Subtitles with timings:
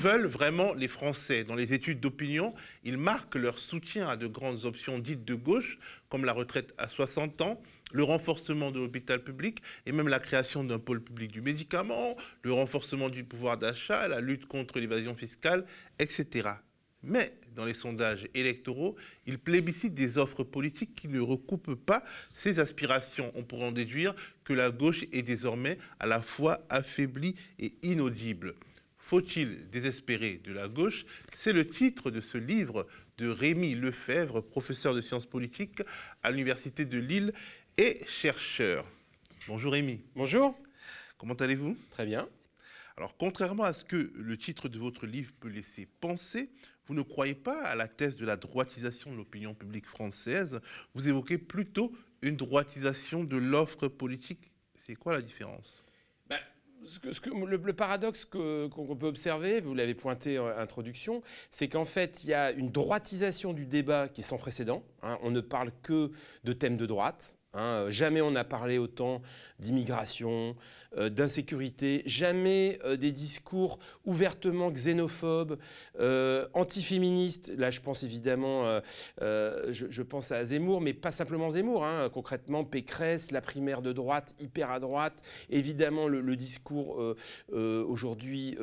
[0.00, 4.64] veulent vraiment les Français Dans les études d'opinion, ils marquent leur soutien à de grandes
[4.64, 7.60] options dites de gauche, comme la retraite à 60 ans,
[7.92, 12.52] le renforcement de l'hôpital public et même la création d'un pôle public du médicament, le
[12.54, 15.66] renforcement du pouvoir d'achat, la lutte contre l'évasion fiscale,
[15.98, 16.48] etc.
[17.02, 18.96] Mais dans les sondages électoraux,
[19.26, 23.32] il plébiscite des offres politiques qui ne recoupent pas ses aspirations.
[23.34, 24.14] On pourrait en déduire
[24.44, 28.54] que la gauche est désormais à la fois affaiblie et inaudible.
[29.10, 31.04] Faut-il désespérer de la gauche?
[31.34, 32.86] C'est le titre de ce livre
[33.18, 35.82] de Rémi Lefebvre, professeur de sciences politiques
[36.22, 37.32] à l'Université de Lille
[37.76, 38.86] et chercheur.
[39.48, 40.00] Bonjour Rémi.
[40.14, 40.56] Bonjour.
[41.18, 41.76] Comment allez-vous?
[41.90, 42.28] Très bien.
[42.96, 46.48] Alors, contrairement à ce que le titre de votre livre peut laisser penser,
[46.86, 50.60] vous ne croyez pas à la thèse de la droitisation de l'opinion publique française?
[50.94, 54.52] Vous évoquez plutôt une droitisation de l'offre politique.
[54.86, 55.82] C'est quoi la différence?
[57.26, 62.34] Le, paradoxe qu'on peut observer, vous l'avez pointé en introduction, c'est qu'en fait, il y
[62.34, 64.82] a une droitisation du débat qui est sans précédent.
[65.02, 65.18] Hein.
[65.22, 66.10] on ne parle que
[66.44, 67.39] de thèmes de droite.
[67.52, 69.22] Hein, euh, jamais on n'a parlé autant
[69.58, 70.54] d'immigration,
[70.96, 75.58] euh, d'insécurité, jamais euh, des discours ouvertement xénophobes,
[76.54, 77.52] antiféministes.
[77.56, 78.80] Là, je pense évidemment,
[79.20, 81.84] je, pense à Zemmour, mais pas simplement Zemmour.
[81.84, 82.08] Hein.
[82.12, 85.22] concrètement, Pécresse, la primaire de droite, hyper à droite.
[85.50, 87.14] Évidemment, le, discours
[87.52, 88.56] aujourd'hui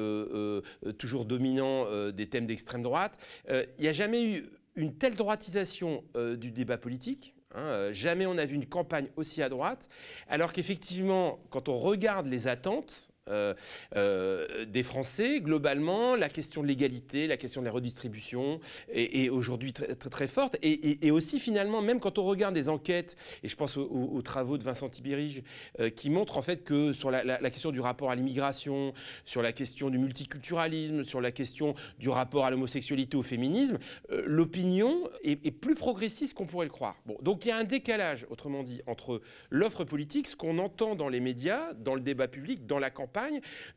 [0.98, 3.18] toujours dominant des thèmes d'extrême droite.
[3.50, 6.04] Il n'y a jamais eu une telle droitisation
[6.38, 9.90] du débat politique Hein, euh, jamais on a vu une campagne aussi à droite,
[10.28, 17.38] alors qu'effectivement, quand on regarde les attentes, des Français, globalement, la question de l'égalité, la
[17.38, 20.58] question de la redistribution est, aujourd'hui très, très, forte.
[20.62, 24.64] Et, aussi, finalement, même quand on regarde des enquêtes, et je pense aux, travaux de
[24.64, 25.44] Vincent Tibérige,
[25.80, 28.94] euh, qui montrent en fait que sur la, question du rapport à l'immigration,
[29.26, 33.78] sur la question du multiculturalisme, sur la question du rapport à l'homosexualité, au féminisme,
[34.10, 36.96] l'opinion est, plus progressiste qu'on pourrait le croire.
[37.22, 41.10] Donc il y a un décalage, autrement dit, entre l'offre politique, ce qu'on entend dans
[41.10, 43.17] les médias, dans le débat public, dans la campagne,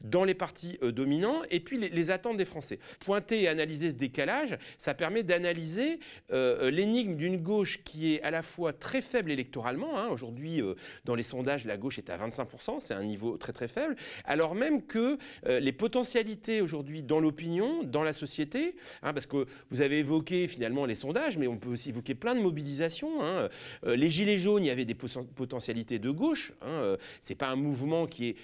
[0.00, 2.78] dans les partis euh, dominants, et puis les, attentes des Français.
[3.00, 6.00] Pointer et analyser ce décalage, ça permet d'analyser
[6.32, 9.98] euh, euh, l'énigme d'une gauche qui est à la fois très faible électoralement.
[9.98, 10.08] Hein.
[10.08, 10.62] Aujourd'hui,
[11.04, 14.54] dans les sondages, la gauche est à 25%, c'est un niveau très très faible, alors
[14.54, 19.98] même que les potentialités aujourd'hui dans l'opinion, dans la société, hein, parce que vous avez
[19.98, 23.22] évoqué finalement les sondages, mais on peut aussi évoquer plein de mobilisations.
[23.22, 23.48] Hein.
[23.84, 26.52] les Gilets jaunes, il y avait des potentialités de gauche.
[26.62, 26.96] Hein.
[27.20, 28.36] c'est pas un mouvement qui est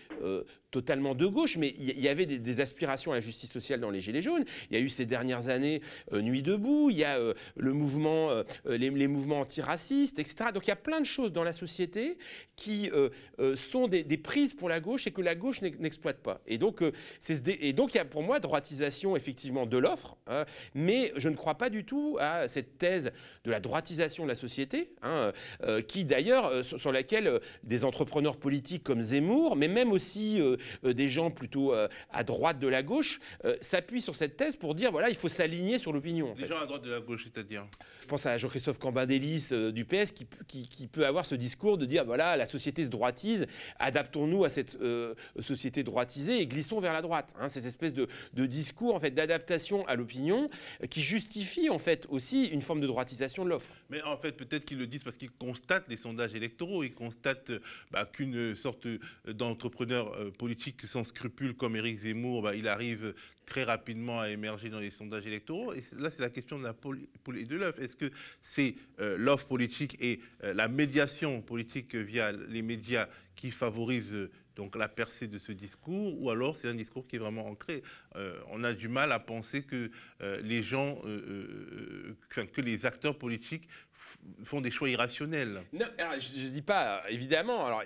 [0.76, 4.02] totalement de gauche, mais il y, avait des, aspirations à la justice sociale dans les
[4.02, 4.44] Gilets jaunes.
[4.70, 5.80] Il y a eu ces dernières années
[6.12, 10.50] euh, Nuit debout, il y a euh, le mouvement, euh, les, mouvements antiracistes, etc.
[10.52, 12.18] Donc il y a plein de choses dans la société
[12.56, 12.90] qui
[13.54, 16.40] sont des, prises pour la gauche et que la gauche n'exploite pas.
[16.46, 20.44] Et donc, et donc il y a pour moi droitisation effectivement de l'offre, hein,
[20.74, 23.12] mais je ne crois pas du tout à cette thèse
[23.44, 25.32] de la droitisation de la société, hein,
[25.86, 30.40] qui d'ailleurs sur, laquelle des entrepreneurs politiques comme Zemmour, mais même aussi
[30.82, 34.74] des gens plutôt euh, à droite de la gauche, euh, s'appuient sur cette thèse pour
[34.74, 36.34] dire voilà, il faut s'aligner sur l'opinion.
[36.34, 37.66] Des gens à droite de la gauche, c'est-à-dire
[38.00, 40.26] Je pense à Jean-Christophe Cambadélis du PS qui,
[40.68, 43.46] qui, peut avoir ce discours de dire voilà, la société se droitise,
[43.78, 44.78] adaptons-nous à cette
[45.40, 47.34] société droitisée et glissons vers la droite.
[47.40, 50.48] Hein, cette espèce de, de, discours en fait d'adaptation à l'opinion
[50.90, 53.74] qui justifie en fait aussi une forme de droitisation de l'offre.
[53.90, 57.52] Mais en fait, peut-être qu'ils le disent parce qu'ils constatent les sondages électoraux, ils constatent
[57.90, 58.86] bah, qu'une sorte
[59.26, 63.14] d'entrepreneur politique politique sans scrupules comme Éric Zemmour, bah, il arrive
[63.46, 65.72] très rapidement à émerger dans les sondages électoraux.
[65.72, 66.76] Et là, c'est la question de la
[67.56, 67.76] l'œuf.
[67.80, 68.12] Est-ce que
[68.42, 74.30] c'est euh, l'offre politique et euh, la médiation politique via les médias qui favorisent euh,
[74.54, 77.82] donc la percée de ce discours, ou alors c'est un discours qui est vraiment ancré?
[78.50, 79.90] on a du mal à penser que
[80.42, 80.98] les gens,
[82.30, 83.68] que les acteurs politiques
[84.44, 85.62] font des choix irrationnels.
[85.74, 85.86] Non,
[86.18, 87.66] je ne dis pas, évidemment.
[87.66, 87.82] Alors,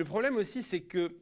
[0.00, 1.14] le problème aussi, c'est que,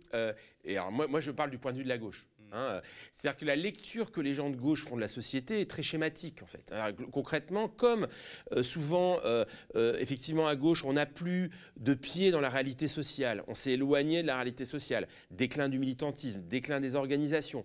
[0.64, 2.28] et alors moi, moi je parle du point de vue de la gauche.
[2.52, 2.80] Hein.
[3.12, 5.82] C'est-à-dire que la lecture que les gens de gauche font de la société est très
[5.82, 6.72] schématique en fait.
[7.12, 8.06] concrètement, comme
[8.52, 9.44] euh, souvent, euh,
[9.76, 13.72] euh, effectivement à gauche, on n'a plus de pied dans la réalité sociale, on s'est
[13.72, 17.64] éloigné de la réalité sociale, déclin du militantisme, déclin des organisations,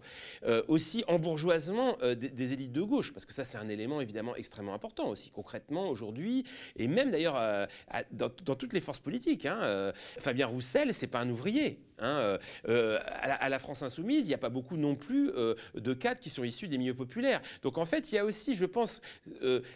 [0.67, 4.73] aussi embourgeoisement des, des, élites de gauche, parce que ça c'est un élément évidemment extrêmement
[4.73, 6.45] important aussi concrètement aujourd'hui,
[6.75, 7.67] et même d'ailleurs
[8.11, 9.45] dans, toutes les forces politiques.
[9.45, 11.79] Hein, Fabien Roussel, c'est pas un ouvrier.
[11.99, 12.37] Hein,
[12.67, 15.31] à, la, France insoumise, il n'y a pas beaucoup non plus
[15.75, 17.41] de cadres qui sont issus des milieux populaires.
[17.61, 19.01] Donc en fait, il y a aussi, je pense,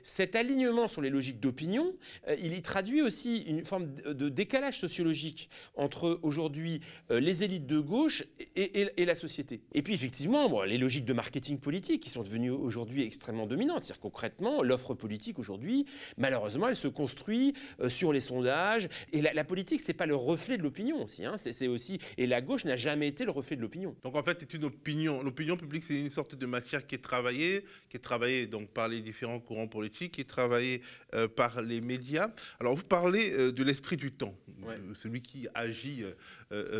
[0.04, 1.94] cet alignement sur les logiques d'opinion,
[2.40, 8.24] il y traduit aussi une forme de décalage sociologique entre aujourd'hui les élites de gauche
[8.56, 9.62] et, la société.
[9.74, 13.84] Et puis effectivement, les logiques de marketing politique qui sont devenues aujourd'hui extrêmement dominantes.
[13.84, 15.86] C'est-à-dire concrètement, l'offre politique aujourd'hui,
[16.18, 18.90] malheureusement, elle se construit euh, sur les sondages.
[19.14, 21.26] Et la, politique, c'est pas le reflet de l'opinion aussi.
[21.26, 21.36] Hein.
[21.38, 23.96] C'est aussi et la gauche n'a jamais été le reflet de l'opinion.
[24.04, 25.24] Donc en fait, c'est une opinion.
[25.24, 28.88] L'opinion publique, c'est une sorte de matière qui est travaillée, qui est travaillée donc par
[28.88, 30.82] les différents courants politiques, qui est travaillée
[31.14, 32.30] euh, par les médias.
[32.60, 34.36] Alors vous parlez euh, de l'esprit du temps,
[34.96, 36.04] celui qui agit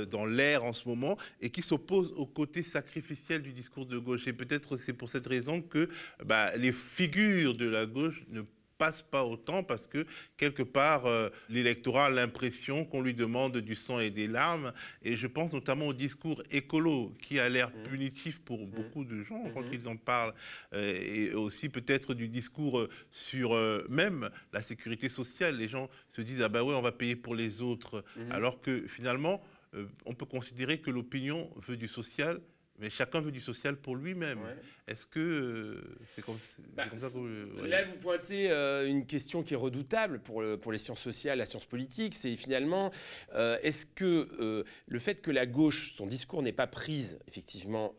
[0.10, 4.28] dans l'air en ce moment et qui s'oppose au côté sacrificiel du discours de gauche.
[4.28, 5.90] Et peut-être c'est pour cette raison que
[6.24, 8.42] bah, les figures de la gauche ne
[8.78, 10.06] passe pas autant parce que
[10.38, 15.16] quelque part euh, l'électorat a l'impression qu'on lui demande du sang et des larmes et
[15.16, 17.84] je pense notamment au discours écolo qui a l'air mmh.
[17.90, 18.70] punitif pour mmh.
[18.72, 19.74] beaucoup de gens quand mmh.
[19.74, 20.34] ils en parlent
[20.74, 23.56] euh, et aussi peut-être du discours euh, sur
[23.90, 27.36] même la sécurité sociale les gens se disent ah ben oui on va payer pour
[27.36, 29.42] les autres alors que finalement
[30.06, 32.40] on peut considérer que l'opinion veut du social
[32.80, 34.40] mais chacun veut du social pour lui-même.
[34.88, 36.38] Est-ce que euh, c'est comme,
[36.76, 40.78] bah, ça que Là, vous pointez euh, une question qui est redoutable pour, pour les
[40.78, 42.14] sciences sociales, la science politique.
[42.14, 42.92] C'est finalement,
[43.34, 47.96] euh, est-ce que le fait que la gauche, son discours n'est pas prise, effectivement,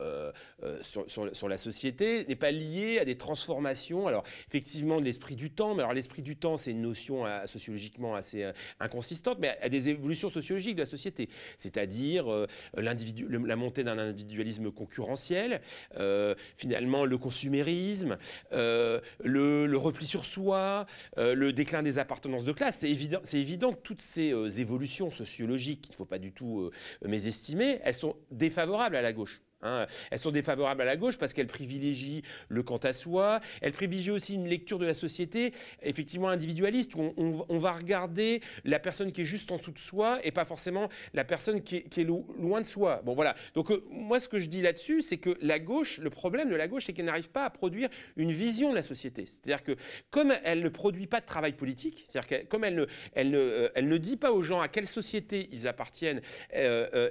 [0.82, 4.06] sur, sur, la société, n'est pas lié à des transformations?
[4.06, 5.74] Alors, effectivement, de l'esprit du temps.
[5.74, 10.30] Mais alors, l'esprit du temps, c'est une notion sociologiquement assez inconsistante, mais à des évolutions
[10.30, 11.28] sociologiques de la société.
[11.58, 12.46] C'est-à-dire
[12.76, 15.60] la montée d'un individualisme concurrentiel,
[15.96, 18.18] euh, finalement le consumérisme,
[18.52, 20.86] euh, le, repli sur soi,
[21.18, 22.78] euh, le déclin des appartenances de classe.
[22.80, 26.70] C'est évident, c'est évident que toutes ces évolutions sociologiques, il ne faut pas du tout
[27.04, 29.40] mésestimer, elles sont défavorables à la gauche.
[29.62, 29.86] Hein.
[30.10, 33.40] Elles sont défavorables à la gauche parce qu'elles privilégient le quant à soi.
[33.60, 35.52] Elles privilégient aussi une lecture de la société
[35.82, 40.20] effectivement individualiste où on, va regarder la personne qui est juste en dessous de soi
[40.22, 42.04] et pas forcément la personne qui est,
[42.38, 43.02] loin de soi.
[43.04, 43.34] Bon voilà.
[43.54, 46.56] Donc euh, moi ce que je dis là-dessus, c'est que la gauche, le problème de
[46.56, 49.26] la gauche, c'est qu'elle n'arrive pas à produire une vision de la société.
[49.26, 49.76] C'est-à-dire que
[50.10, 53.38] comme elle ne produit pas de travail politique, c'est-à-dire que comme elle ne, elle, ne,
[53.38, 56.20] euh, elle ne dit pas aux gens à quelle société ils appartiennent,
[56.54, 57.10] euh,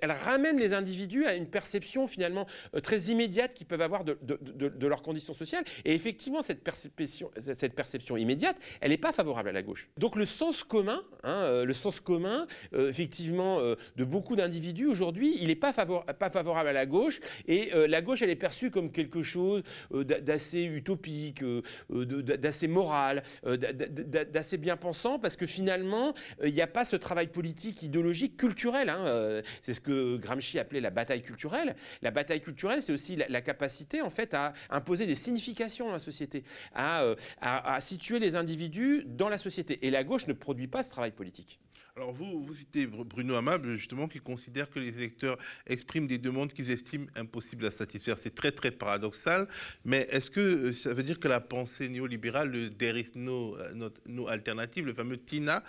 [0.00, 4.04] elle ramène les individus à une personne perception finalement euh, très immédiate qu'ils peuvent avoir
[4.04, 5.64] de, de, leurs conditions sociales.
[5.86, 9.88] Et effectivement, cette perception, cette perception immédiate, elle n'est pas favorable à la gauche.
[9.96, 13.60] Donc le sens commun, hein, euh, le sens commun, euh, effectivement,
[13.96, 17.20] de beaucoup d'individus aujourd'hui, il n'est pas, pas favorable à la gauche.
[17.48, 21.42] Et la gauche, elle est perçue comme quelque chose d'assez utopique,
[21.88, 27.82] d'assez moral, d'assez bien pensant, parce que finalement, il n'y a pas ce travail politique,
[27.82, 28.88] idéologique, culturel.
[28.90, 31.53] Hein, c'est ce que Gramsci appelait la bataille culturelle
[32.02, 35.98] la bataille culturelle, c'est aussi la, capacité en fait à imposer des significations dans la
[35.98, 36.44] société,
[36.78, 39.86] euh, à, situer les individus dans la société.
[39.86, 41.60] Et la gauche ne produit pas ce travail politique.
[41.96, 46.52] Alors vous, vous citez Bruno Amable, justement, qui considère que les électeurs expriment des demandes
[46.52, 48.18] qu'ils estiment impossibles à satisfaire.
[48.18, 49.46] C'est très, très paradoxal.
[49.84, 53.90] Mais est-ce que euh, ça veut dire que la pensée néolibérale, le There is euh,
[54.06, 55.62] no alternative, le fameux TINA,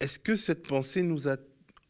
[0.00, 1.36] est-ce que cette pensée nous a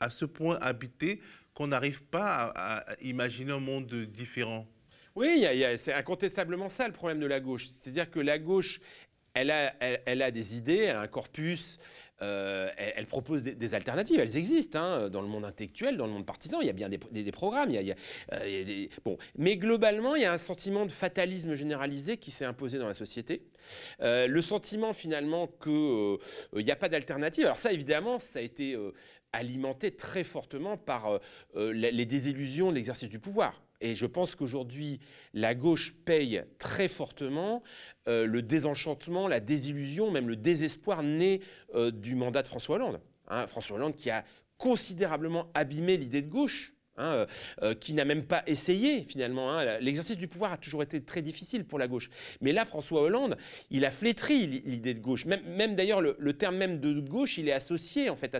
[0.01, 1.21] à ce point habité
[1.55, 4.67] qu'on n'arrive pas à, imaginer un monde différent.
[5.15, 5.47] Oui,
[5.77, 7.69] c'est incontestablement ça le problème de la gauche.
[7.69, 8.81] C'est-à-dire que la gauche,
[9.35, 11.79] elle a, des idées, elle a un corpus,
[12.23, 16.27] euh, elle, propose des, alternatives, elles existent hein, dans le monde intellectuel, dans le monde
[16.27, 18.87] partisan, il y a bien des, programmes, euh.
[19.05, 19.19] Bon.
[19.37, 22.95] mais globalement, il y a un sentiment de fatalisme généralisé qui s'est imposé dans la
[22.95, 23.43] société.
[24.01, 26.19] Euh, le sentiment finalement qu'il
[26.55, 28.77] n'y a pas d'alternative, alors ça évidemment, ça a été
[29.35, 31.19] alimenté très fortement par euh,
[31.57, 33.63] euh, les désillusions de l'exercice du pouvoir.
[33.81, 35.01] Et je pense qu'aujourd'hui,
[35.35, 37.63] la gauche paye très fortement
[38.09, 41.41] euh, le désenchantement, la désillusion, même le désespoir né
[41.93, 43.01] du mandat de François Hollande.
[43.29, 44.25] Hein, François Hollande qui a
[44.57, 47.27] considérablement abîmé l'idée de gauche Hein, euh,
[47.63, 49.51] euh, qui n'a même pas essayé finalement.
[49.51, 49.81] Hein.
[49.81, 52.09] L'exercice du pouvoir a toujours été très difficile pour la gauche.
[52.41, 53.37] Mais là, François Hollande,
[53.71, 55.25] il a flétri l'idée de gauche.
[55.25, 58.37] Même, d'ailleurs, le, terme même de gauche, il est associé en fait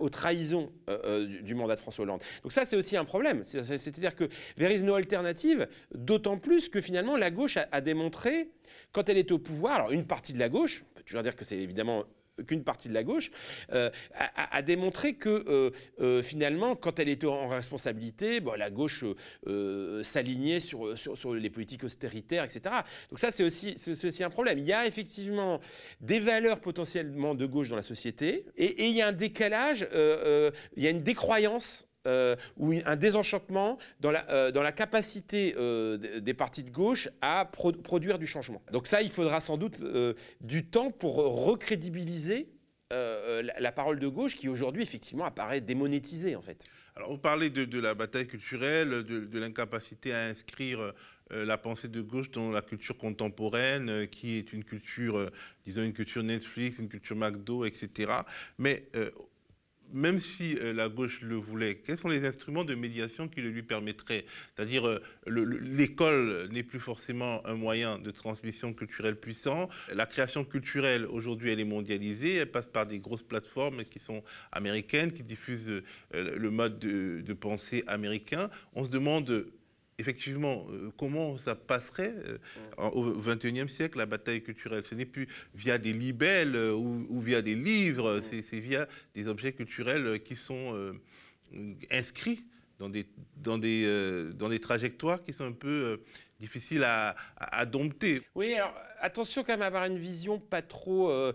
[0.00, 2.22] aux trahisons euh, du, mandat de François Hollande.
[2.42, 3.44] Donc ça, c'est aussi un problème.
[3.44, 8.50] C'est-à-dire que there is no alternative, d'autant plus que finalement, la gauche a, a démontré,
[8.90, 11.36] quand elle était au pouvoir, alors une partie de la gauche, on peut toujours dire
[11.36, 12.04] que c'est évidemment
[12.46, 13.30] qu'une partie de la gauche,
[13.72, 13.90] euh,
[14.36, 15.70] a, démontré que euh,
[16.00, 19.04] euh, finalement, quand elle était en responsabilité, bon, la gauche
[20.02, 22.74] s'alignait sur, sur, les politiques austéritaires, etc.
[23.10, 24.58] Donc ça, c'est aussi, un problème.
[24.58, 25.60] Il y a effectivement
[26.00, 29.86] des valeurs potentiellement de gauche dans la société, et, et il y a un décalage,
[29.92, 36.34] il y a une décroyance euh, ou un désenchantement dans la, euh, capacité euh, des
[36.34, 38.60] partis de gauche à produire du changement.
[38.72, 39.84] Donc ça, il faudra sans doute
[40.40, 42.48] du temps pour recrédibiliser
[42.90, 46.64] la, parole de gauche qui aujourd'hui effectivement apparaît démonétisée en fait.
[46.96, 50.92] Alors vous parlez de, la bataille culturelle, de, l'incapacité à inscrire
[51.30, 55.30] la pensée de gauche dans la culture contemporaine, qui est une culture,
[55.64, 58.12] disons une culture Netflix, une culture McDo, etc.
[58.58, 58.88] Mais
[59.92, 63.50] même si euh, la gauche le voulait, quels sont les instruments de médiation qui le
[63.50, 64.24] lui permettraient?
[64.54, 69.68] C'est-à-dire, euh, l'école n'est plus forcément un moyen de transmission culturelle puissant.
[69.94, 72.36] La création culturelle, aujourd'hui, elle est mondialisée.
[72.36, 75.82] Elle passe par des grosses plateformes qui sont américaines, qui diffusent euh,
[76.12, 78.50] le mode de pensée américain.
[78.74, 79.46] On se demande
[80.02, 82.38] effectivement, euh, comment ça passerait euh,
[82.90, 84.82] au XXIe siècle, la bataille culturelle?
[84.84, 89.52] Ce n'est plus via des libelles euh, ou, via des livres, c'est via des objets
[89.52, 90.92] culturels qui sont
[91.90, 92.44] inscrits
[92.78, 93.06] dans des,
[93.36, 96.00] dans, des, dans des trajectoires qui sont un peu
[96.40, 98.22] difficiles à, à, dompter.
[98.34, 101.32] Oui, alors attention quand même à avoir une vision pas trop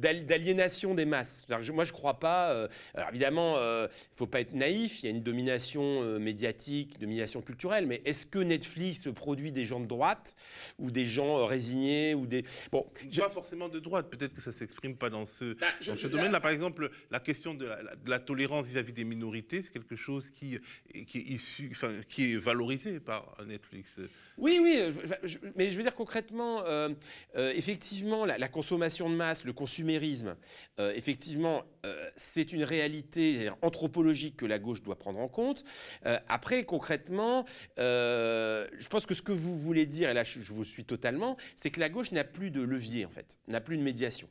[0.00, 1.46] d'aliénation des masses.
[1.72, 2.52] moi, je ne crois pas.
[2.52, 5.02] Euh, alors évidemment, il euh, ne faut pas être naïf.
[5.02, 7.86] Il y a une domination euh, médiatique, domination culturelle.
[7.86, 10.34] Mais est-ce que Netflix produit des gens de droite
[10.78, 14.08] ou des gens résignés ou des bon Pas forcément de droite.
[14.10, 16.40] Peut-être que ça s'exprime pas dans ce, bah, ce domaine-là.
[16.40, 17.68] Par exemple, la question de
[18.06, 20.58] la, tolérance vis-à-vis des minorités, c'est quelque chose qui,
[21.06, 23.98] qui est issu, enfin, qui est valorisé par Netflix.
[24.36, 24.80] Oui, oui.
[25.56, 26.64] mais je veux dire concrètement,
[27.36, 30.36] effectivement, la, la consommation de masse le consumérisme,
[30.78, 35.64] euh, effectivement, euh, c'est une réalité anthropologique que la gauche doit prendre en compte.
[36.06, 37.44] Euh, après, concrètement,
[37.76, 41.70] je pense que ce que vous voulez dire, et là je vous suis totalement, c'est
[41.70, 44.28] que la gauche n'a plus de levier, en fait, n'a plus de médiation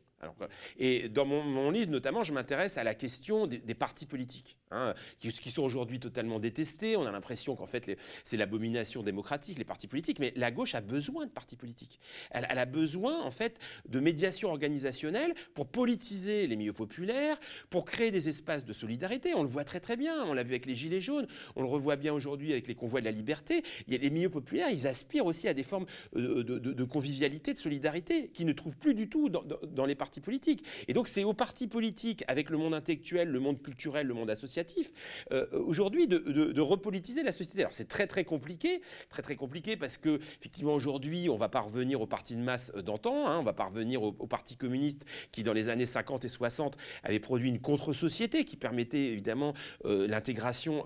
[0.77, 5.31] et dans mon, livre, notamment, je m'intéresse à la question des, partis politiques, hein, qui,
[5.49, 6.97] sont aujourd'hui totalement détestés.
[6.97, 10.19] On a l'impression qu'en fait, c'est l'abomination démocratique, les partis politiques.
[10.19, 11.99] Mais la gauche a besoin de partis politiques.
[12.31, 17.38] Elle, a besoin, en fait, de médiation organisationnelle pour politiser les milieux populaires,
[17.69, 19.33] pour créer des espaces de solidarité.
[19.35, 20.23] On le voit très très bien.
[20.25, 21.27] On l'a vu avec les Gilets jaunes.
[21.55, 23.63] On le revoit bien aujourd'hui avec les convois de la liberté.
[23.88, 25.85] Les milieux populaires, ils aspirent aussi à des formes
[26.15, 30.65] euh, de, convivialité, de solidarité, qui ne trouvent plus du tout dans les partis politiques.
[30.87, 34.31] Et donc c'est aux partis politiques, avec le monde intellectuel, le monde culturel, le monde
[34.31, 34.91] associatif,
[35.31, 37.61] euh, aujourd'hui de, repolitiser la société.
[37.61, 41.61] Alors c'est très très compliqué, très très compliqué parce que effectivement aujourd'hui on va pas
[41.61, 45.05] revenir aux partis de masse euh, d'antan, hein, on va pas revenir au, parti communiste
[45.31, 49.53] qui dans les années 50 et 60 avait produit une contre-société qui permettait évidemment
[49.85, 50.85] euh, l'intégration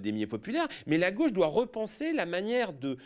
[0.00, 0.68] des milieux populaires.
[0.86, 2.96] Mais la gauche doit repenser la manière de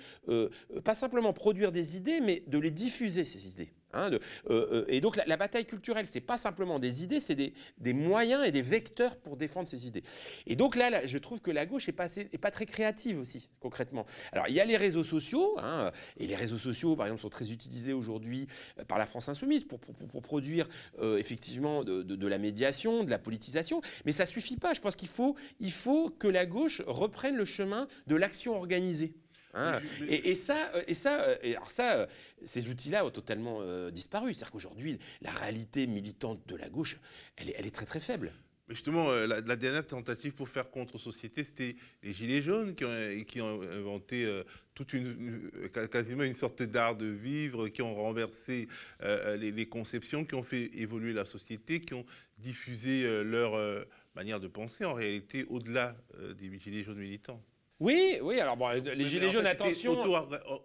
[0.84, 3.72] pas simplement produire des idées, mais de les diffuser ces idées.
[3.98, 4.18] Hein, euh,
[4.50, 8.52] euh, et donc la, bataille culturelle, c'est pas simplement des idées, c'est des, moyens et
[8.52, 10.04] des vecteurs pour défendre ces idées.
[10.46, 12.06] Et donc là, je trouve que la gauche est pas,
[12.40, 14.06] pas très créative aussi, concrètement.
[14.32, 17.28] Alors il y a les réseaux sociaux, hein, et les réseaux sociaux, par exemple, sont
[17.28, 18.46] très utilisés aujourd'hui
[18.78, 19.80] euh, par la France insoumise pour,
[20.22, 20.68] produire
[21.00, 24.74] effectivement de, la médiation, de la politisation, mais ça suffit pas.
[24.74, 29.14] Je pense qu'il faut, que la gauche reprenne le chemin de l'action organisée.
[29.58, 29.80] Hein.
[30.08, 32.06] et, ça, et ça, et alors ça,
[32.44, 34.32] ces outils-là ont totalement euh, disparu.
[34.32, 36.98] C'est-à-dire qu'aujourd'hui, la réalité militante de la gauche,
[37.36, 38.32] elle est, elle est très très faible.
[38.68, 43.24] Mais justement, euh, la, dernière tentative pour faire contre-société, c'était les Gilets jaunes qui ont,
[43.26, 45.50] qui ont inventé euh, toute une,
[45.90, 48.68] quasiment une sorte d'art de vivre, qui ont renversé
[49.00, 52.04] les, les, conceptions, qui ont fait évoluer la société, qui ont
[52.36, 53.84] diffusé leur
[54.14, 55.96] manière de penser en réalité au-delà
[56.38, 57.42] des Gilets jaunes militants.
[57.80, 59.96] Oui, oui, alors bon, les Gilets jaunes, attention.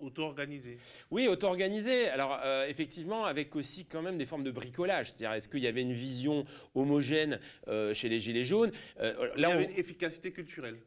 [0.02, 0.78] Auto-organisé.
[1.12, 2.10] Oui, auto-organisé.
[2.10, 5.12] Alors, euh, effectivement, avec aussi quand même des formes de bricolage.
[5.12, 6.44] C'est-à-dire, est-ce qu'il y avait une vision
[6.74, 8.72] homogène euh, chez les Gilets jaunes?
[9.00, 10.78] Euh, là, Il y avait une efficacité culturelle.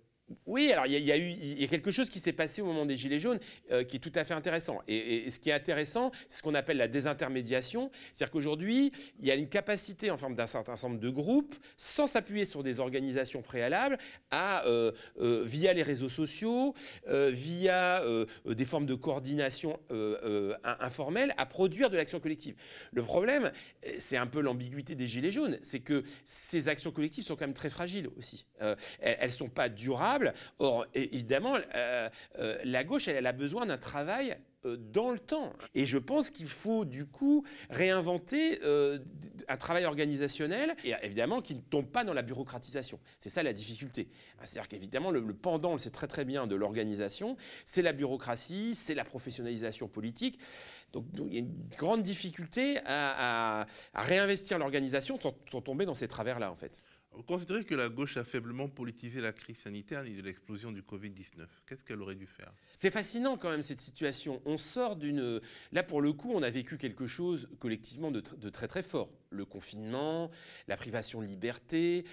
[0.44, 3.20] Oui, alors il y, a eu quelque chose qui s'est passé au moment des Gilets
[3.20, 3.38] jaunes
[3.70, 4.80] euh, qui est tout à fait intéressant.
[4.88, 7.92] Et, ce qui est intéressant, c'est ce qu'on appelle la désintermédiation.
[8.12, 8.90] C'est-à-dire qu'aujourd'hui,
[9.20, 12.64] il y a une capacité en forme d'un certain nombre de groupes, sans s'appuyer sur
[12.64, 13.98] des organisations préalables,
[14.32, 14.90] à, euh,
[15.20, 16.74] euh, via les réseaux sociaux,
[17.06, 18.02] via
[18.44, 19.78] des formes de coordination
[20.64, 22.56] informelle, à produire de l'action collective.
[22.92, 23.52] Le problème,
[23.98, 27.54] c'est un peu l'ambiguïté des Gilets jaunes, c'est que ces actions collectives sont quand même
[27.54, 28.46] très fragiles aussi.
[29.00, 30.15] elles ne sont pas durables
[30.58, 32.08] Or, évidemment, euh,
[32.38, 35.52] euh, la gauche, elle, a besoin d'un travail euh, dans le temps.
[35.74, 38.60] Et je pense qu'il faut du coup réinventer
[39.48, 42.98] un travail organisationnel et évidemment qui ne tombe pas dans la bureaucratisation.
[43.18, 44.08] C'est ça la difficulté.
[44.42, 48.74] C'est-à-dire qu'évidemment le, pendant, on le sait très très bien, de l'organisation, c'est la bureaucratie,
[48.74, 50.38] c'est la professionnalisation politique.
[50.92, 56.50] Donc, il y a une grande difficulté à, réinvestir l'organisation sans tomber dans ces travers-là
[56.50, 56.82] en fait.
[57.16, 60.82] Vous considérez que la gauche a faiblement politisé la crise sanitaire ni de l'explosion du
[60.82, 61.46] Covid-19.
[61.66, 62.52] Qu'est-ce qu'elle aurait dû faire?
[62.74, 64.42] C'est fascinant quand même cette situation.
[64.44, 65.40] On sort d'une...
[65.72, 68.20] Là pour le coup, on a vécu quelque chose collectivement de,
[68.50, 69.10] très très fort.
[69.30, 70.30] Le confinement,
[70.68, 72.04] la privation de liberté,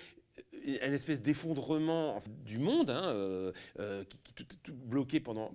[0.66, 5.52] un espèce d'effondrement du monde, hein, euh, euh, qui, est tout, bloqué pendant,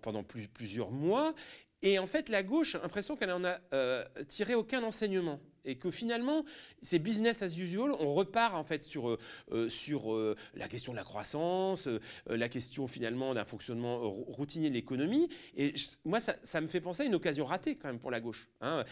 [0.53, 1.35] plusieurs mois.
[1.81, 5.91] Et en fait, la gauche l'impression qu'elle n'en a euh, tiré aucun enseignement et que
[5.91, 6.45] finalement,
[6.83, 7.93] c'est business as usual.
[8.01, 9.19] On repart en fait sur, euh,
[9.53, 11.89] euh, sur euh, la question de la croissance,
[12.27, 15.29] la question finalement d'un fonctionnement routinier de l'économie.
[15.57, 18.49] Et moi, ça, me fait penser à une occasion ratée quand même pour la gauche,
[18.61, 18.85] hein,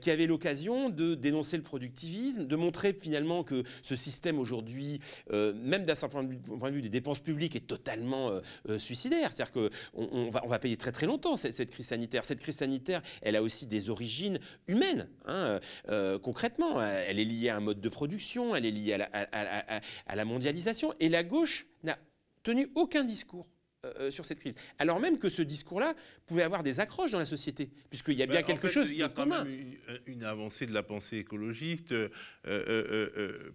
[0.00, 5.00] qui avait l'occasion de dénoncer le productivisme, de montrer finalement que ce système aujourd'hui,
[5.30, 8.40] même d'un certain point de vue des dépenses publiques, est totalement
[8.78, 9.32] suicidaire.
[9.32, 12.24] C'est-à-dire qu'on on va, on va payer très très longtemps cette, crise sanitaire.
[12.24, 14.38] Cette crise sanitaire, elle a aussi des origines
[14.68, 15.08] humaines.
[15.26, 15.60] Hein,
[16.18, 16.80] concrètement.
[16.80, 20.94] Euh, elle est liée à un mode de production, elle est liée à la, mondialisation.
[21.00, 21.98] Et la gauche n'a
[22.42, 23.48] tenu aucun discours
[23.84, 24.54] euh, sur cette crise.
[24.78, 25.94] Alors même que ce discours-là
[26.26, 28.96] pouvait avoir des accroches dans la société, puisqu'il y a bien ben, quelque chose Il
[28.96, 29.76] y a quand même
[30.06, 31.94] une, avancée de la pensée écologiste.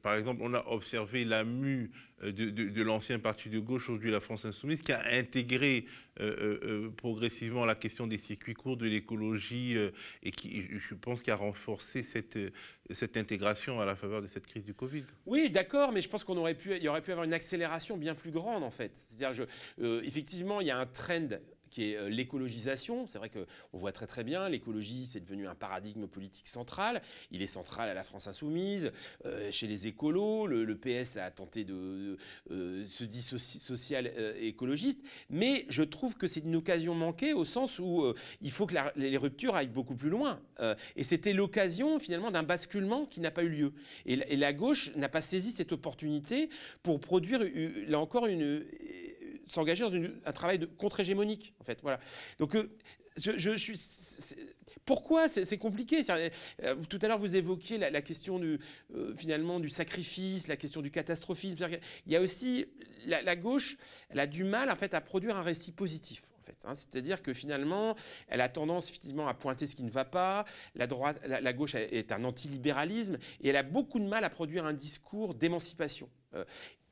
[0.01, 1.91] par exemple, on a observé la mue
[2.23, 5.85] euh, de, l'ancien parti de gauche, aujourd'hui la France Insoumise, qui a intégré
[6.19, 9.75] euh, euh, progressivement la question des circuits courts, de l'écologie,
[10.23, 12.39] et qui, je pense, qui a renforcé cette,
[12.89, 15.03] cette intégration à la faveur de cette crise du Covid.
[15.25, 18.15] Oui, d'accord, mais je pense qu'on aurait pu, y aurait pu avoir une accélération bien
[18.15, 18.95] plus grande, en fait.
[18.95, 19.45] C'est-à-dire,
[20.03, 21.29] effectivement, il y a un trend
[21.69, 23.07] qui est euh, l'écologisation.
[23.07, 27.01] C'est vrai qu'on voit très très bien, l'écologie, c'est devenu un paradigme politique central.
[27.31, 28.91] Il est central à la France insoumise,
[29.25, 30.47] euh, chez les écolos.
[30.47, 32.17] Le, PS a tenté de,
[32.51, 35.01] euh, se dissocier social écologiste.
[35.29, 39.17] Mais je trouve que c'est une occasion manquée au sens où il faut que les
[39.17, 40.39] ruptures aillent beaucoup plus loin.
[40.95, 43.73] et c'était l'occasion finalement d'un basculement qui n'a pas eu lieu.
[44.05, 46.49] Et, et la gauche n'a pas saisi cette opportunité
[46.83, 47.41] pour produire,
[47.87, 48.63] là encore, une
[49.47, 49.93] s'engager dans
[50.25, 51.79] un travail de contre-hégémonique, en fait.
[51.81, 51.99] Voilà.
[52.39, 52.69] Donc, euh,
[53.17, 53.79] je, suis.
[54.85, 56.01] Pourquoi c'est compliqué?
[56.09, 58.59] Euh, Tout à l'heure, vous évoquiez la, question du,
[58.95, 61.57] euh, finalement du sacrifice, la question du catastrophisme.
[62.05, 62.67] Il y a aussi
[63.05, 63.77] la, gauche,
[64.09, 66.21] elle a du mal en fait à produire un récit positif.
[66.63, 66.75] Hein.
[66.75, 67.95] C'est-à-dire que finalement,
[68.29, 70.45] elle a tendance effectivement à pointer ce qui ne va pas.
[70.75, 74.65] La, droite, la, gauche est un antilibéralisme et elle a beaucoup de mal à produire
[74.65, 76.09] un discours d'émancipation.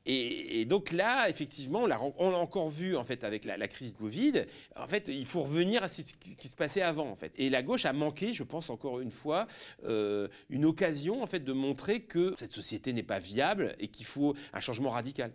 [0.06, 1.86] Et, donc là, effectivement, on
[2.30, 4.44] l'a encore vu en fait avec la, crise Covid.
[4.76, 7.32] En fait, il faut revenir à ce qui se passait avant en fait.
[7.36, 9.48] Et la gauche a manqué, je pense encore une fois,
[9.84, 14.06] euh, une occasion en fait de montrer que cette société n'est pas viable et qu'il
[14.06, 15.32] faut un changement radical.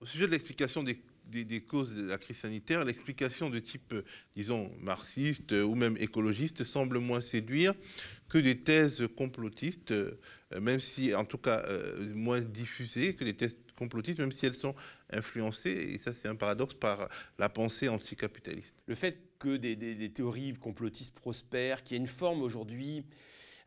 [0.00, 3.94] Au sujet de l'explication des causes de la crise sanitaire, l'explication de type,
[4.36, 7.74] disons, marxiste ou même écologiste semble moins séduire
[8.28, 9.94] que des thèses complotistes,
[10.60, 14.54] même si, en tout cas, euh, moins diffusées que des thèses complotistes, même si elles
[14.54, 14.74] sont
[15.10, 17.08] influencées, et ça c'est un paradoxe, par
[17.38, 18.82] la pensée anticapitaliste.
[18.86, 23.04] Le fait que des, théories complotistes prospèrent, qu'il y ait une forme aujourd'hui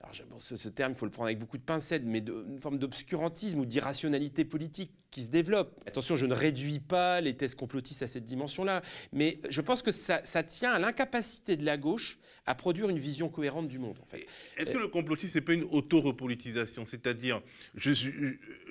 [0.01, 3.59] alors ce, terme, il faut le prendre avec beaucoup de pincettes, mais une forme d'obscurantisme
[3.59, 5.81] ou d'irrationalité politique qui se développe.
[5.85, 9.91] Attention, je ne réduis pas les thèses complotistes à cette dimension-là, mais je pense que
[9.91, 13.97] ça, tient à l'incapacité de la gauche à produire une vision cohérente du monde.
[14.01, 14.25] En fait.
[14.57, 16.85] Est-ce que le complotisme n'est pas une auto-repolitisation?
[16.85, 17.41] C'est-à-dire,
[17.75, 17.91] je,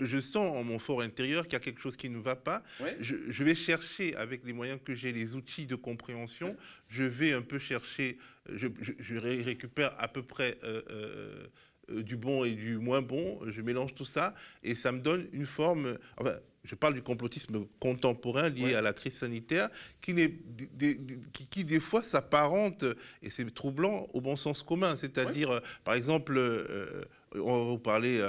[0.00, 2.62] je, sens en mon fort intérieur qu'il y a quelque chose qui ne va pas,
[3.00, 6.56] je, vais chercher avec les moyens que j'ai, les outils de compréhension,
[6.88, 8.18] je vais un peu chercher,
[8.48, 8.68] je,
[9.18, 10.58] récupère à peu près...
[10.64, 11.46] Euh, euh,
[11.88, 15.46] du bon et du moins bon, je mélange tout ça et ça me donne une
[15.46, 15.98] forme.
[16.16, 19.70] Enfin, je parle du complotisme contemporain lié à la crise sanitaire,
[20.00, 20.14] qui,
[21.32, 22.84] qui, qui des fois s'apparente,
[23.22, 24.96] et c'est troublant, au bon sens commun.
[24.96, 28.20] C'est-à-dire, euh, par exemple, euh, on va vous parler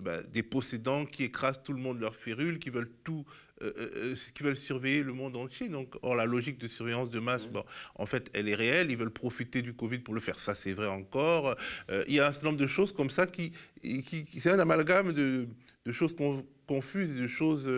[0.00, 3.24] bah, des possédants qui écrasent tout le monde leur férule, qui veulent tout
[3.62, 5.68] euh, euh, euh, qui veulent surveiller le monde entier.
[5.68, 7.52] Donc, or, la logique de surveillance de masse, mmh.
[7.52, 8.90] bon, en fait, elle est réelle.
[8.90, 10.38] Ils veulent profiter du Covid pour le faire.
[10.38, 11.56] Ça, c'est vrai encore.
[12.08, 15.12] il y a un certain nombre de choses comme ça qui, qui, c'est un amalgame
[15.12, 15.46] de,
[15.86, 16.14] de choses
[16.66, 17.68] confuses de choses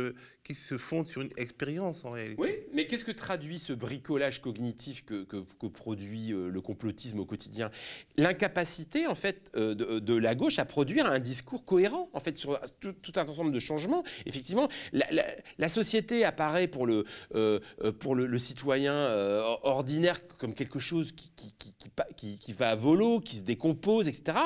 [0.45, 2.41] qui se font sur une expérience en réalité.
[2.41, 7.71] Oui, mais qu'est-ce que traduit ce bricolage cognitif que, que, produit le complotisme au quotidien?
[8.19, 12.61] L'incapacité, en fait, de, de, la gauche à produire un discours cohérent, en fait, sur
[12.81, 14.05] tout, un ensemble de changements.
[14.27, 20.79] Effectivement, la, société apparaît pour le, euh, euh, pour le, citoyen euh, ordinaire comme quelque
[20.79, 24.39] chose qui, qui, qui, va à volo, qui se décompose, etc.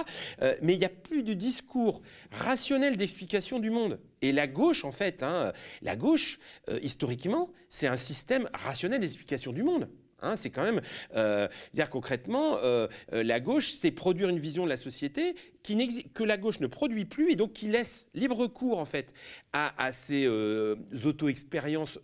[0.62, 3.98] mais il n'y a plus de discours rationnel d'explication du monde.
[4.20, 6.38] Et la gauche, en fait, hein, la gauche,
[6.82, 9.88] historiquement, c'est un système rationnel d'explication du monde.
[10.20, 10.80] Hein, c'est quand même
[11.14, 15.78] euh, dire concrètement, euh, euh, la gauche, c'est produire une vision de la société qui
[16.12, 19.12] que la gauche ne produit plus et donc qui laisse libre cours en fait
[19.52, 20.26] à, ces
[21.04, 22.00] auto-expériences,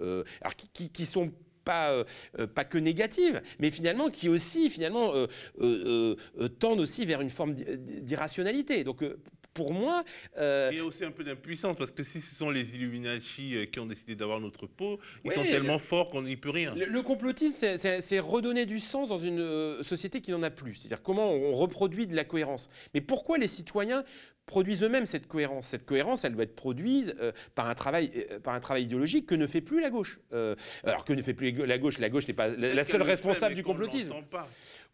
[0.00, 1.32] alors qui, qui, sont
[1.64, 2.04] pas,
[2.54, 5.12] pas que négatives, mais finalement qui aussi finalement
[6.58, 8.84] tendent aussi vers une forme d'irrationalité.
[8.84, 9.04] Donc
[9.54, 10.04] pour moi.
[10.36, 13.54] Euh, il y a aussi un peu d'impuissance, parce que si ce sont les Illuminati
[13.54, 16.74] euh, qui ont décidé d'avoir notre peau, ils sont tellement forts qu'on n'y peut rien.
[16.74, 20.74] Le, complotisme, c'est redonner du sens dans une euh, société qui n'en a plus.
[20.74, 22.68] C'est-à-dire comment on reproduit de la cohérence.
[22.92, 24.04] Mais pourquoi les citoyens
[24.46, 25.68] produisent eux-mêmes cette cohérence.
[25.68, 27.14] Cette cohérence, elle doit être produite
[27.54, 28.10] par, un travail,
[28.42, 30.20] par un travail idéologique que ne fait plus la gauche.
[30.84, 33.62] alors que ne fait plus la gauche, la gauche n'est pas la, seule responsable du
[33.62, 34.12] complotisme.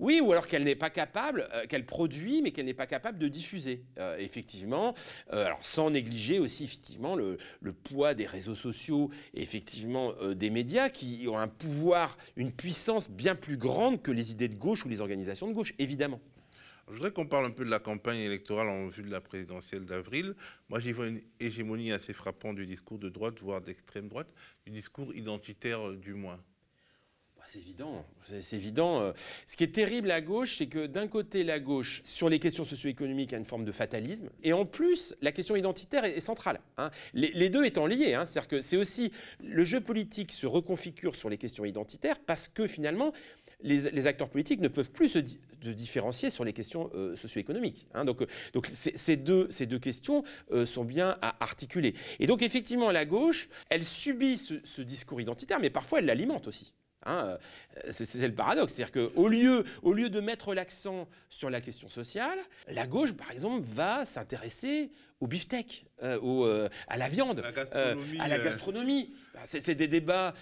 [0.01, 3.19] Oui, ou alors qu'elle n'est pas capable, euh, qu'elle produit, mais qu'elle n'est pas capable
[3.19, 3.85] de diffuser.
[3.99, 4.95] Euh, effectivement,
[5.33, 7.37] euh, alors sans négliger aussi effectivement le,
[7.85, 13.35] poids des réseaux sociaux et effectivement des médias qui ont un pouvoir, une puissance bien
[13.35, 16.21] plus grande que les idées de gauche ou les organisations de gauche, évidemment.
[16.91, 19.85] Je voudrais qu'on parle un peu de la campagne électorale en vue de la présidentielle
[19.85, 20.35] d'avril.
[20.69, 24.27] Moi, j'y vois une hégémonie assez frappante du discours de droite, voire d'extrême droite,
[24.67, 26.41] du discours identitaire du moins.
[27.41, 29.01] Bah, c'est évident, c'est évident.
[29.01, 29.13] Euh.
[29.47, 32.65] Ce qui est terrible à gauche, c'est que d'un côté, la gauche, sur les questions
[32.65, 36.61] socio-économiques, a une forme de fatalisme, et en plus, la question identitaire est, centrale.
[36.77, 36.91] Hein.
[37.15, 38.27] Les, deux étant liés, hein.
[38.27, 39.11] c'est-à-dire que c'est aussi
[39.43, 43.15] le jeu politique se reconfigure sur les questions identitaires parce que finalement,
[43.63, 47.87] les, acteurs politiques ne peuvent plus se, différencier sur les questions euh, socio-économiques.
[47.95, 48.05] Hein.
[48.05, 50.25] Donc, euh, ces, deux, questions
[50.65, 51.95] sont bien à articuler.
[52.19, 56.75] Et donc effectivement, la gauche, elle subit ce discours identitaire, mais parfois elle l'alimente aussi.
[57.07, 57.39] Hein,
[57.85, 58.75] euh, c'est le paradoxe.
[58.75, 63.31] C'est-à-dire qu'au lieu, au lieu de mettre l'accent sur la question sociale, la gauche, par
[63.31, 67.43] exemple, va s'intéresser au beefsteak, euh, euh, à la viande,
[68.19, 69.15] à la gastronomie.
[69.45, 70.35] C'est des débats.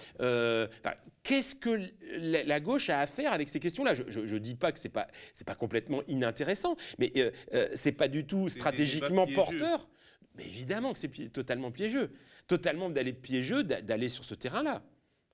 [1.23, 1.81] Qu'est-ce que
[2.19, 3.95] la, gauche a à faire avec ces questions-là?
[3.95, 5.09] Je ne dis pas que ce n'est pas,
[5.47, 9.89] pas complètement inintéressant, mais ce n'est pas du tout stratégiquement porteur.
[10.37, 12.13] Mais évidemment que c'est totalement piégeux.
[12.47, 14.83] Totalement d'aller piégeux, d'aller sur ce terrain-là.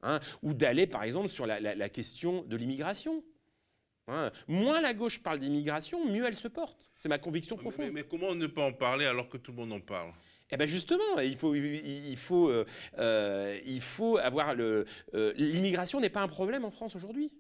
[0.07, 3.25] Hein, ou d'aller par exemple sur la, question de l'immigration.
[4.09, 4.31] Hein.
[4.49, 6.91] Moins la gauche parle d'immigration, mieux elle se porte.
[6.95, 7.91] C'est ma conviction profonde.
[7.93, 10.13] Mais, comment ne pas en parler alors que tout le monde en parle?
[10.51, 12.67] Eh bien justement, il faut, il faut, euh,
[12.99, 14.85] euh, il faut avoir le.
[15.15, 17.33] Euh, l'immigration n'est pas un problème en France aujourd'hui.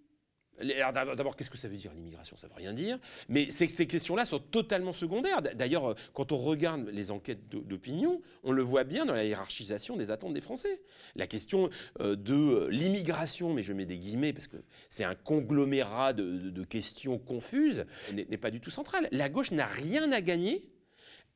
[0.60, 2.36] D'abord, qu'est-ce que ça veut dire l'immigration?
[2.36, 2.98] Ça ne veut rien dire.
[3.28, 5.42] Mais ces, questions-là sont totalement secondaires.
[5.42, 9.96] D'ailleurs, euh, quand on regarde les enquêtes d'opinion, on le voit bien dans la hiérarchisation
[9.96, 10.80] des attentes des Français.
[11.16, 14.56] La question euh, de euh, l'immigration, mais je mets des guillemets parce que
[14.90, 19.08] c'est un conglomérat de, questions confuses, n'est pas du tout centrale.
[19.12, 20.70] La gauche n'a rien à gagner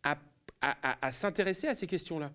[0.03, 2.33] à s'intéresser à ces questions-là.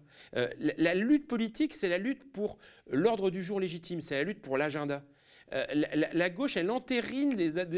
[0.59, 2.57] la, lutte politique, c'est la lutte pour
[2.89, 5.03] l'ordre du jour légitime, c'est la lutte pour l'agenda.
[5.53, 5.65] Euh,
[6.13, 7.35] la, gauche, elle entérine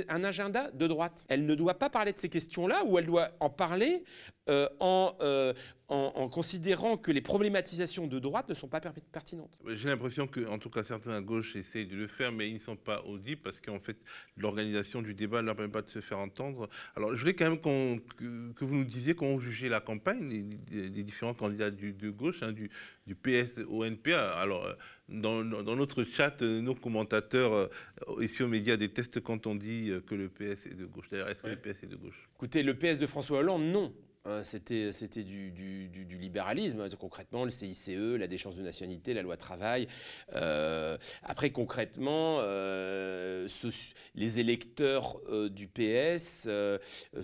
[0.07, 1.25] un agenda de droite.
[1.29, 4.03] Elle ne doit pas parler de ces questions-là, ou elle doit en parler
[4.47, 5.53] euh, euh,
[5.87, 9.57] en, considérant que les problématisations de droite ne sont pas pertinentes.
[9.67, 12.59] J'ai l'impression qu'en tout cas certains à gauche essayent de le faire, mais ils ne
[12.59, 13.97] sont pas audibles parce qu'en fait
[14.37, 16.69] l'organisation du débat ne leur permet pas de se faire entendre.
[16.95, 21.03] Alors je voulais quand même que, vous nous disiez comment vous jugez la campagne des,
[21.03, 22.69] différents candidats de gauche, hein, du,
[23.05, 24.39] du, PS au NPA.
[24.39, 24.67] Alors
[25.09, 27.69] dans, notre chat, nos commentateurs
[28.19, 31.05] ici aux médias détestent quand on dit que le PS est de gauche.
[31.11, 32.27] D'ailleurs, est-ce que le PS est de gauche?
[32.37, 33.93] Écoutez, le PS de François Hollande, non.
[34.25, 39.87] Hein, c'était du, du, libéralisme, concrètement le CICE, la déchéance de nationalité, la loi travail.
[40.33, 43.47] Euh, après, concrètement, euh,
[44.15, 46.49] les électeurs euh, du PS,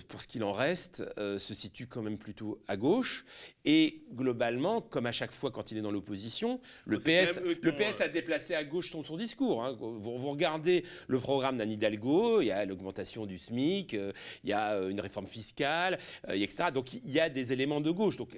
[0.08, 3.24] pour ce qu'il en reste, se situent quand même plutôt à gauche.
[3.64, 8.00] Et globalement, comme à chaque fois quand il est dans l'opposition, le, PS, le PS
[8.00, 9.64] a déplacé à gauche son, son discours.
[9.64, 9.72] Hein.
[9.78, 14.52] Vous, vous, regardez le programme d'Anne Hidalgo, il y a l'augmentation du SMIC, il y
[14.52, 16.70] a une réforme fiscale, etc.
[16.72, 18.16] Donc il y a des éléments de gauche.
[18.16, 18.30] Donc,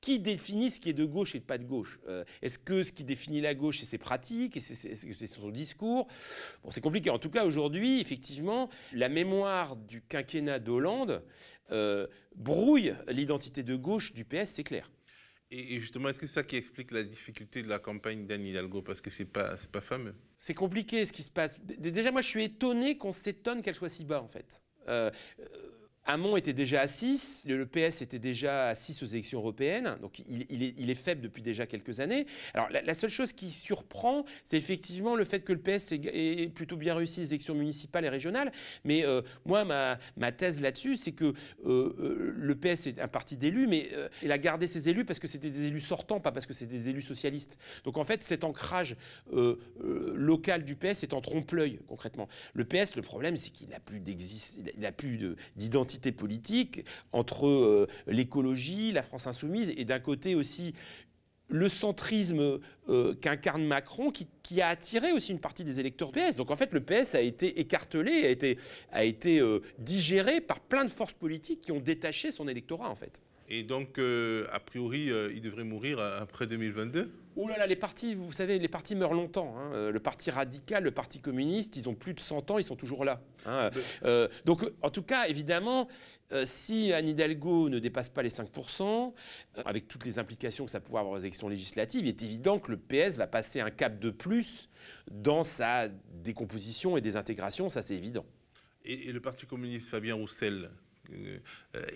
[0.00, 1.98] qui définit ce qui est de gauche et de pas de gauche?
[2.08, 6.06] Euh, Est-ce que ce qui définit la gauche, c'est ses pratiques, c'est son discours?
[6.62, 7.08] Bon, c'est compliqué.
[7.08, 11.22] En tout cas, aujourd'hui, effectivement, la mémoire du quinquennat d'Hollande
[11.70, 14.90] euh, brouille l'identité de gauche du PS, c'est clair.
[15.50, 18.82] Et justement, est-ce que c'est ça qui explique la difficulté de la campagne d'Anne Hidalgo?
[18.82, 20.14] Parce que c'est pas, pas fameux.
[20.38, 21.58] C'est compliqué ce qui se passe.
[21.60, 24.62] Déjà, moi, je suis étonné qu'on s'étonne qu'elle soit si bas, en fait.
[24.88, 25.10] Euh,
[26.06, 30.18] Hamon était déjà à 6, le PS était déjà à 6 aux élections européennes, donc
[30.18, 32.26] il, est, faible depuis déjà quelques années.
[32.52, 36.76] Alors la, seule chose qui surprend, c'est effectivement le fait que le PS ait, plutôt
[36.76, 38.52] bien réussi les élections municipales et régionales.
[38.84, 41.32] Mais euh, moi, ma, thèse là-dessus, c'est que euh,
[41.64, 43.88] euh, le PS est un parti d'élus, mais
[44.22, 46.66] il a gardé ses élus parce que c'était des élus sortants, pas parce que c'est
[46.66, 47.58] des élus socialistes.
[47.84, 48.96] Donc en fait, cet ancrage
[49.80, 52.28] local du PS est en trompe-l'œil, concrètement.
[52.52, 55.18] Le PS, le problème, c'est qu'il n'a plus
[55.56, 60.74] d'identité politique entre euh, l'écologie, la France insoumise, et d'un côté aussi
[61.48, 66.36] le centrisme euh, qu'incarne Macron, qui, a attiré aussi une partie des électeurs PS.
[66.36, 68.24] Donc en fait, le PS a été écartelé,
[68.92, 72.94] a été, euh, digéré par plein de forces politiques qui ont détaché son électorat, en
[72.94, 73.20] fait.
[73.48, 78.30] Et donc, a priori, il devrait mourir après 2022 Oh là là, les partis, vous
[78.30, 79.56] savez, les partis meurent longtemps.
[79.58, 79.72] Hein.
[79.72, 82.76] Euh, le parti radical, le parti communiste, ils ont plus de 100 ans, ils sont
[82.76, 83.20] toujours là.
[83.44, 83.70] Hein.
[84.04, 85.88] Euh, donc, en tout cas, évidemment,
[86.32, 89.12] euh, si Anne Hidalgo ne dépasse pas les 5%,
[89.64, 92.70] avec toutes les implications que ça pourrait avoir aux élections législatives, il est évident que
[92.70, 94.68] le PS va passer un cap de plus
[95.10, 98.26] dans sa décomposition et désintégration, ça c'est évident.
[98.84, 100.70] Et, et, le Parti communiste, Fabien Roussel,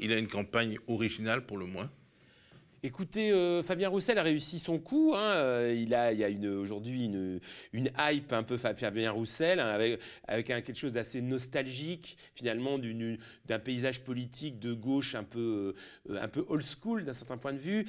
[0.00, 1.90] il a une campagne originale pour le moins
[2.84, 5.12] Écoutez, euh, Fabien Roussel a réussi son coup.
[5.16, 7.40] Hein, euh, il, a, il y a aujourd'hui une,
[7.98, 9.76] hype un peu Fabien Roussel, hein,
[10.28, 15.74] avec, quelque chose d'assez nostalgique, finalement, d'un paysage politique de gauche un peu,
[16.08, 17.84] euh, un peu old school d'un certain point de vue.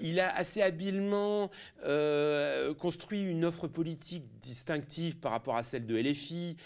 [0.00, 1.50] il a assez habilement
[2.78, 6.56] construit une offre politique distinctive par rapport à celle de LFI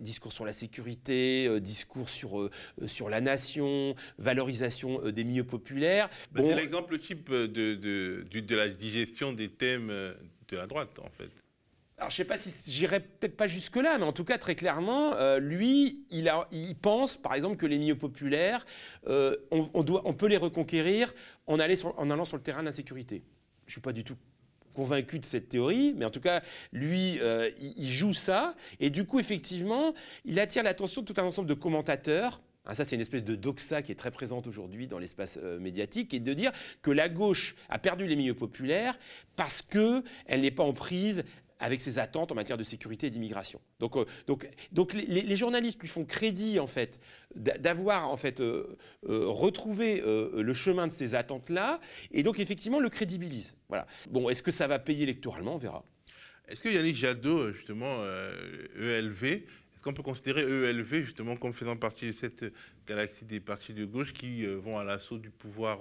[0.00, 5.44] discours sur la sécurité, euh, discours sur, euh, euh, sur la nation, valorisation des milieux
[5.44, 6.08] populaires.
[6.32, 11.10] Bah, c'est l'exemple type de, de, de, la digestion des thèmes de la droite, en
[11.10, 11.30] fait.
[11.98, 14.56] Alors, je ne sais pas si j'irai peut-être pas jusque-là, mais en tout cas, très
[14.56, 18.66] clairement, lui, il, a, il, pense, par exemple, que les milieux populaires,
[19.06, 21.14] on, doit, on peut les reconquérir
[21.46, 23.22] en, en allant sur le terrain de la sécurité.
[23.66, 24.16] Je ne suis pas du tout
[24.72, 28.54] convaincu de cette théorie, mais en tout cas, lui, euh, il, joue ça.
[28.80, 32.42] Et du coup, effectivement, il attire l'attention de tout un ensemble de commentateurs.
[32.64, 35.58] Ah, ça, c'est une espèce de doxa qui est très présente aujourd'hui dans l'espace euh,
[35.58, 38.98] médiatique, et de dire que la gauche a perdu les milieux populaires
[39.34, 41.24] parce qu'elle n'est pas en prise
[41.62, 43.60] avec ses attentes en matière de sécurité et d'immigration.
[43.78, 47.00] Donc, euh, donc, donc les, journalistes lui font crédit en fait
[47.34, 48.76] d'avoir en fait euh,
[49.08, 53.54] euh, retrouvé le chemin de ces attentes-là, et donc effectivement le crédibilise.
[53.68, 53.86] Voilà.
[54.10, 55.54] Bon, est-ce que ça va payer électoralement?
[55.54, 55.84] On verra.
[56.48, 58.02] Est-ce que Yannick Jadot, justement,
[58.76, 62.44] ELV, e est-ce qu'on peut considérer ELV justement comme faisant partie de cette
[62.86, 65.80] galaxie des partis de gauche qui vont à l'assaut du pouvoir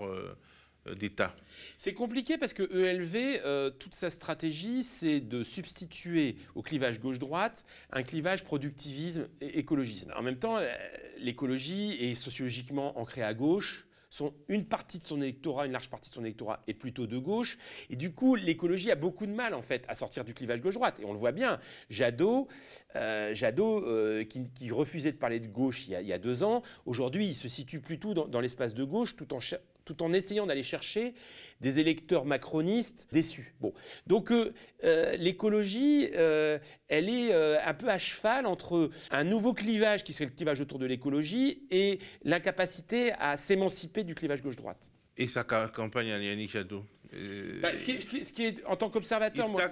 [0.96, 1.36] d'État
[1.78, 7.66] C'est compliqué parce que ELV, euh, toute sa stratégie, c'est de substituer au clivage gauche-droite
[7.92, 10.12] un clivage productivisme et écologisme.
[10.16, 10.72] En même temps, euh,
[11.20, 13.86] l'écologie est sociologiquement ancrée à gauche.
[14.10, 17.18] Son, une partie de son électorat, une large partie de son électorat est plutôt de
[17.18, 17.58] gauche.
[17.90, 21.00] Et du coup, l'écologie a beaucoup de mal, en fait, à sortir du clivage gauche-droite.
[21.00, 21.62] Et on le voit bien.
[21.90, 22.50] Jadot,
[22.94, 23.86] Jadot
[24.26, 27.80] qui, refusait de parler de gauche il y a, deux ans, aujourd'hui, il se situe
[27.80, 29.40] plutôt dans, dans l'espace de gauche, tout en,
[29.86, 31.14] tout en essayant d'aller chercher
[31.60, 33.54] des électeurs macronistes déçus.
[33.62, 33.74] Bon.
[34.08, 40.04] Donc euh, euh, l'écologie, euh, elle est un peu à cheval entre un nouveau clivage
[40.04, 44.92] qui serait le clivage autour de l'écologie et l'incapacité à s'émanciper du clivage gauche-droite.
[45.18, 46.86] Et sa campagne à Yannick Jadot?
[47.62, 47.84] Bah, ce,
[48.32, 49.64] qui est, en tant qu'observateur, moi,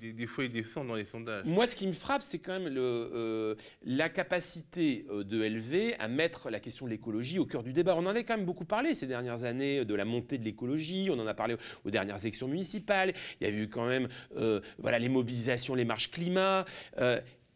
[0.00, 1.44] des, des, fois il descend dans les sondages.
[1.44, 5.96] Moi, ce qui me frappe, c'est quand même le, euh, la capacité euh, de LV
[5.98, 7.96] à mettre la question de l'écologie au cœur du débat.
[7.96, 11.08] On en avait quand même beaucoup parlé ces dernières années de la montée de l'écologie.
[11.10, 13.12] On en a parlé aux dernières élections municipales.
[13.40, 16.64] Il y a eu quand même, euh, voilà, les mobilisations, les marches climat.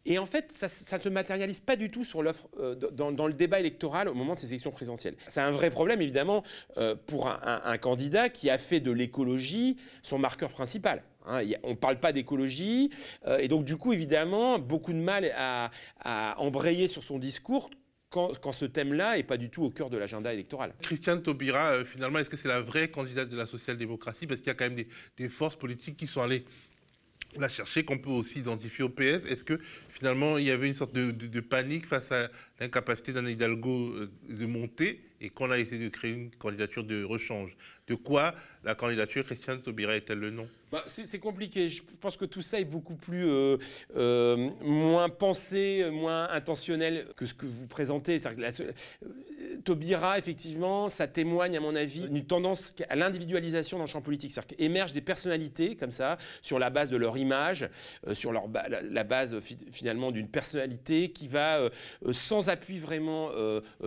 [0.05, 3.33] Et en fait, ça, ne se matérialise pas du tout sur l'offre euh, dans, le
[3.33, 5.15] débat électoral au moment de ces élections présidentielles.
[5.27, 6.43] C'est un vrai problème, évidemment,
[6.77, 11.03] euh, pour un, candidat qui a fait de l'écologie son marqueur principal.
[11.25, 11.41] Hein.
[11.63, 12.89] on ne parle pas d'écologie,
[13.27, 15.71] euh, et donc du coup, évidemment, beaucoup de mal à,
[16.37, 17.69] embrayer sur son discours
[18.09, 20.73] quand, ce thème-là n'est pas du tout au cœur de l'agenda électoral.
[20.81, 24.27] Christiane Taubira, finalement, est-ce que c'est la vraie candidate de la social-démocratie?
[24.27, 24.87] Parce qu'il y a quand même des,
[25.17, 26.45] des, forces politiques qui sont allées
[27.37, 29.25] la chercher, qu'on peut aussi identifier au PS.
[29.29, 32.29] Est-ce que finalement il y avait une sorte de, panique face à
[32.63, 37.03] l'incapacité d'un Hidalgo euh, de monter et qu'on a essayé de créer une candidature de
[37.03, 37.55] rechange
[37.87, 40.47] De quoi la candidature Christiane Taubira est-elle le nom?
[40.71, 41.67] Bah, c'est compliqué.
[41.67, 43.57] Je pense que tout ça est beaucoup plus euh,
[43.95, 48.19] euh, moins pensé, moins intentionnel que ce que vous présentez.
[49.63, 54.31] Taubira, effectivement, ça témoigne, à mon avis, d'une tendance à l'individualisation dans le champ politique.
[54.31, 57.69] C'est-à-dire qu'émergent des personnalités, comme ça, sur la base de leur image,
[58.13, 59.37] sur leur la, base,
[59.71, 61.69] finalement, d'une personnalité qui va,
[62.11, 63.31] sans appui vraiment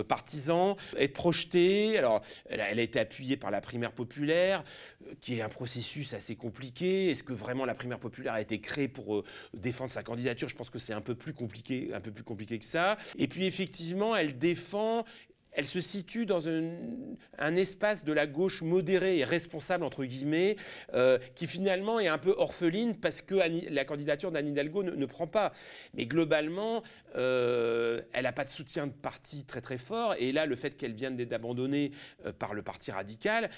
[0.08, 1.96] partisan, être projetée.
[1.98, 4.62] Alors, elle a, elle été appuyée par la primaire populaire,
[5.20, 7.10] qui est un processus assez compliqué.
[7.10, 9.24] Est-ce que vraiment la primaire populaire a été créée pour
[9.54, 10.48] défendre sa candidature?
[10.48, 12.98] Je pense que c'est un peu plus compliqué, un peu plus compliqué que ça.
[13.18, 15.04] Et puis, effectivement, elle défend
[15.56, 20.56] elle se situe dans un, espace de la gauche modérée et responsable, entre guillemets,
[20.92, 23.34] euh, qui finalement est un peu orpheline parce que
[23.70, 25.52] la candidature d'Anne Hidalgo ne, prend pas.
[25.94, 26.82] Mais globalement,
[27.16, 30.14] euh, elle n'a pas de soutien de parti très très fort.
[30.18, 31.90] Et là, le fait qu'elle vienne d'être abandonnée
[32.26, 33.50] euh, par le parti radical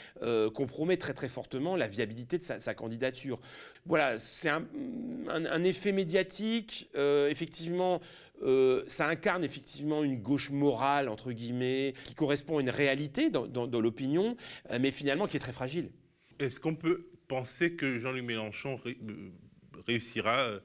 [0.54, 3.40] compromet très très fortement la viabilité de sa, candidature.
[3.86, 6.88] Voilà, c'est un, effet médiatique.
[6.94, 8.00] effectivement,
[8.42, 13.80] euh, ça incarne effectivement une gauche morale, entre guillemets, qui correspond à une réalité dans,
[13.80, 14.36] l'opinion,
[14.70, 15.90] euh, mais finalement qui est très fragile.
[16.38, 18.92] Est-ce qu'on peut penser que Jean-Luc Mélenchon euh,
[19.86, 20.60] réussira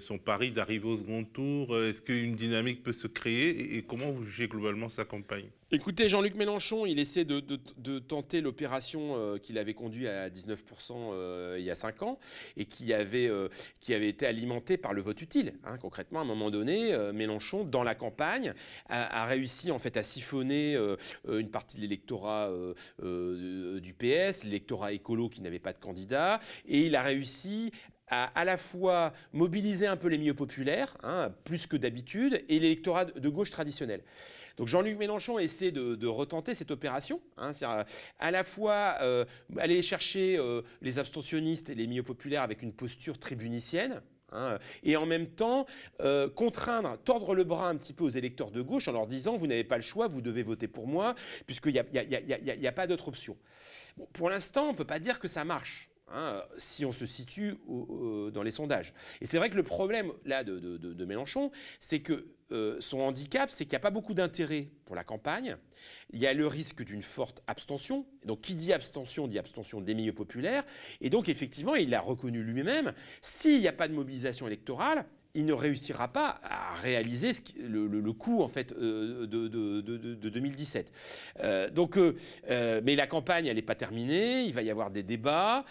[0.00, 4.24] son pari d'arriver au second tour Est-ce qu'une dynamique peut se créer et comment vous
[4.24, 5.50] jugez globalement sa campagne?
[5.72, 7.38] Écoutez, Jean-Luc Mélenchon, il essaie de,
[8.00, 10.56] tenter l'opération euh, qu'il avait conduite à 19%
[10.90, 12.18] euh, il y a 5 ans
[12.56, 13.48] et qui avait, euh,
[13.88, 15.54] été alimentée par le vote utile.
[15.62, 15.78] Hein.
[15.78, 18.52] Concrètement, à un moment donné, Mélenchon, dans la campagne,
[18.88, 20.76] a, réussi en fait à siphonner
[21.28, 22.50] une partie de l'électorat
[23.00, 27.70] du PS, l'électorat écolo qui n'avait pas de candidat, et il a réussi
[28.10, 32.58] à à la fois mobiliser un peu les milieux populaires, hein, plus que d'habitude, et
[32.58, 34.02] l'électorat de gauche traditionnel.
[34.56, 39.24] Donc Jean-Luc Mélenchon essaie de, retenter cette opération, hein, c'est à, la fois euh,
[39.58, 44.96] aller chercher euh, les abstentionnistes et les milieux populaires avec une posture tribunicienne, hein, et
[44.96, 45.66] en même temps
[46.00, 49.36] euh, contraindre, tordre le bras un petit peu aux électeurs de gauche en leur disant
[49.36, 51.14] vous n'avez pas le choix, vous devez voter pour moi,
[51.46, 53.36] puisqu'il n'y a, pas d'autre option.
[54.12, 55.89] pour l'instant, on ne peut pas dire que ça marche.
[56.12, 58.92] Hein, si on se situe dans les sondages.
[59.20, 63.64] Et c'est vrai que le problème là de, Mélenchon, c'est que euh, son handicap, c'est
[63.64, 65.56] qu'il n'y a pas beaucoup d'intérêt pour la campagne.
[66.12, 68.06] Il y a le risque d'une forte abstention.
[68.24, 70.64] Donc, qui dit abstention dit abstention des milieux populaires.
[71.00, 72.92] Et donc, effectivement, il l'a reconnu lui-même.
[73.22, 78.42] S'il n'y a pas de mobilisation électorale, il ne réussira pas à réaliser le, coût
[78.42, 80.92] en fait euh, de, 2017.
[81.40, 81.98] Euh, donc,
[82.48, 84.42] mais la campagne, elle n'est pas terminée.
[84.42, 85.64] Il va y avoir des débats.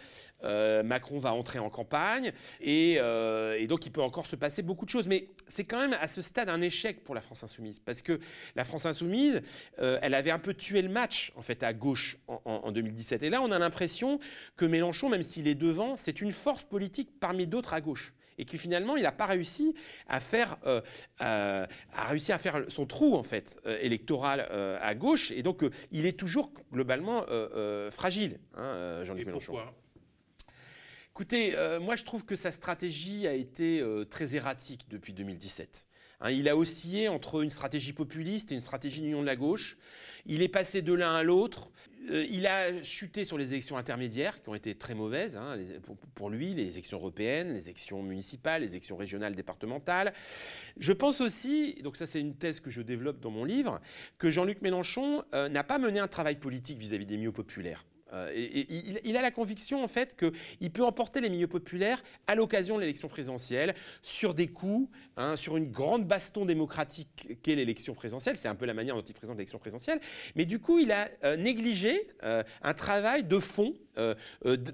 [0.43, 2.31] Euh, Macron va entrer en campagne
[2.65, 5.07] euh, et, donc il peut encore se passer beaucoup de choses.
[5.07, 8.19] Mais c'est quand même à ce stade un échec pour la France insoumise parce que
[8.55, 9.41] la France insoumise,
[9.79, 13.23] euh, elle avait un peu tué le match en fait à gauche en, 2017.
[13.23, 14.19] Et là, on a l'impression
[14.55, 18.45] que Mélenchon, même s'il est devant, c'est une force politique parmi d'autres à gauche et
[18.45, 19.75] que finalement il n'a pas réussi
[20.08, 20.58] à faire,
[21.19, 21.67] à
[22.08, 24.41] réussi à faire son trou en fait électoral
[24.82, 27.25] à gauche et donc il est toujours globalement
[27.91, 29.54] fragile, hein, Jean-Luc Mélenchon.
[31.19, 35.86] Écoutez, euh, moi je trouve que sa stratégie a été euh, très erratique depuis 2017.
[36.21, 39.77] Hein, il a oscillé entre une stratégie populiste et une stratégie d'union de la gauche.
[40.25, 41.71] Il est passé de l'un à l'autre.
[42.12, 45.58] Euh, il a chuté sur les élections intermédiaires qui ont été très mauvaises hein,
[46.15, 50.13] pour, lui, les élections européennes, les élections municipales, les élections régionales, départementales.
[50.77, 53.79] Je pense aussi, donc ça c'est une thèse que je développe dans mon livre,
[54.17, 57.86] que Jean-Luc Mélenchon n'a pas mené un travail politique vis-à-vis des milieux populaires.
[58.13, 58.31] Euh,
[59.03, 62.81] il, a la conviction en fait qu'il peut emporter les milieux populaires à l'occasion de
[62.81, 68.37] l'élection présidentielle sur des coups, hein, sur une grande baston démocratique qu'est l'élection présidentielle.
[68.37, 69.99] C'est un peu la manière dont il présente l'élection présidentielle.
[70.35, 73.73] Mais du coup, il a euh, négligé euh, un travail de fond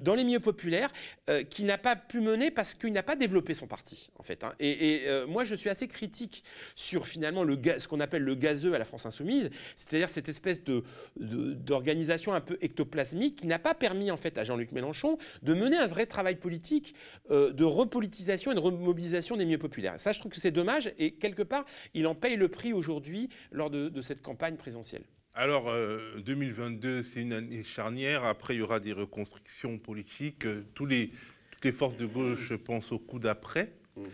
[0.02, 0.92] dans les milieux populaires
[1.30, 4.44] euh, qu'il n'a pas pu mener parce qu'il n'a pas développé son parti, en fait.
[4.44, 4.54] Hein.
[4.60, 6.44] Et, moi, je suis assez critique
[6.76, 10.64] sur finalement le, ce qu'on appelle le gazeux à la France insoumise, c'est-à-dire cette espèce
[10.64, 10.84] de,
[11.18, 15.78] d'organisation un peu ectoplasmique qui n'a pas permis, en fait, à Jean-Luc Mélenchon de mener
[15.78, 16.96] un vrai travail politique
[17.30, 20.00] de repolitisation et de remobilisation des milieux populaires.
[20.00, 23.30] Ça, je trouve que c'est dommage et quelque part, il en paye le prix aujourd'hui
[23.52, 25.04] lors de cette campagne présidentielle.
[25.38, 25.70] Alors,
[26.18, 28.24] 2022, euh, c'est une année charnière.
[28.24, 30.46] Après, il y aura des reconstructions politiques.
[30.46, 31.12] Euh, tous les,
[31.52, 33.74] toutes les forces de gauche pensent au coup d'après.
[33.98, 34.06] Mhm.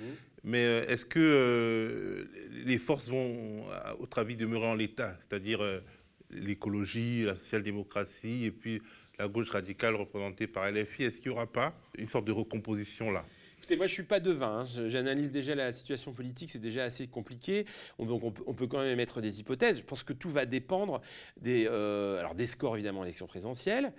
[0.43, 2.27] Mais euh, est-ce que
[2.65, 5.15] les forces vont, à votre avis, demeurer en l'état?
[5.19, 5.62] C'est-à-dire
[6.31, 8.81] l'écologie, la social-démocratie et puis
[9.19, 11.03] la gauche radicale représentée par LFI.
[11.03, 13.23] Est-ce qu'il n'y aura pas une sorte de recomposition là?
[13.77, 14.60] Moi, je suis pas devin.
[14.60, 14.88] Hein.
[14.88, 17.65] J'analyse déjà la situation politique, c'est déjà assez compliqué.
[17.97, 19.77] On, donc, on peut, quand même émettre des hypothèses.
[19.77, 21.01] Je pense que tout va dépendre
[21.38, 23.93] des, euh, alors des scores, évidemment, l'élection présidentielle.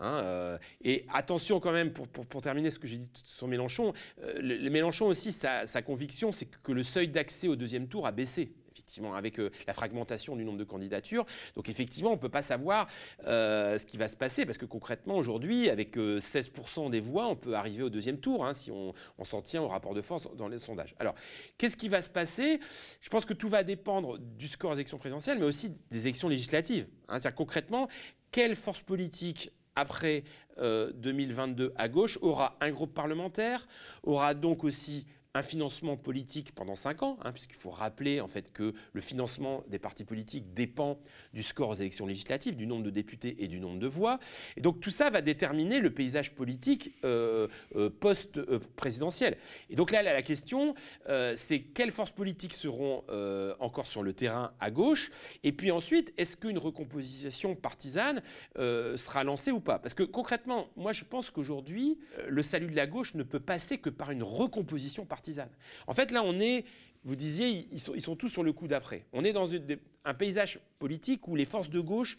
[0.00, 3.92] Hein, euh, et attention, quand même, pour, pour, terminer ce que j'ai dit sur Mélenchon,
[4.22, 8.12] euh, le, Mélenchon aussi, sa conviction, c'est que le seuil d'accès au deuxième tour a
[8.12, 8.52] baissé
[8.88, 11.26] effectivement, avec la fragmentation du nombre de candidatures.
[11.54, 12.88] Donc effectivement, on ne peut pas savoir
[13.24, 17.54] ce qui va se passer, parce que concrètement, aujourd'hui, avec 16% des voix, on peut
[17.54, 20.48] arriver au deuxième tour, hein, si on, on s'en tient au rapport de force dans
[20.48, 20.94] les sondages.
[20.98, 21.14] Alors,
[21.58, 22.60] qu'est-ce qui va se passer?
[23.00, 26.28] Je pense que tout va dépendre du score des élections présidentielles, mais aussi des élections
[26.28, 26.86] législatives.
[27.08, 27.20] Hein.
[27.20, 27.88] C'est-à-dire concrètement,
[28.30, 30.24] quelle force politique après
[30.58, 33.66] 2022 euh, à gauche aura un groupe parlementaire,
[34.02, 38.50] aura donc aussi un financement politique pendant cinq ans, hein, puisqu'il faut rappeler en fait
[38.50, 40.98] que le financement des partis politiques dépend
[41.34, 44.18] du score aux élections législatives, du nombre de députés et du nombre de voix.
[44.56, 49.36] Et donc tout ça va déterminer le paysage politique euh, euh, post-présidentiel.
[49.68, 50.74] Et donc là, la question,
[51.08, 53.04] euh, c'est quelles forces politiques seront
[53.60, 55.10] encore sur le terrain à gauche?
[55.44, 58.22] Et puis ensuite, est-ce qu'une recomposition partisane
[58.56, 59.78] sera lancée ou pas?
[59.78, 63.78] Parce que concrètement, moi je pense qu'aujourd'hui, le salut de la gauche ne peut passer
[63.78, 65.17] que par une recomposition partisane.
[65.86, 66.64] En fait, là, on est,
[67.04, 69.04] vous disiez, ils sont, tous sur le coup d'après.
[69.12, 69.48] On est dans
[70.04, 72.18] un paysage politique où les forces de gauche